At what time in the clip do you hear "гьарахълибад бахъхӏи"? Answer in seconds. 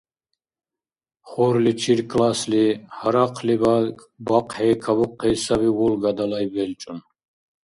2.97-4.69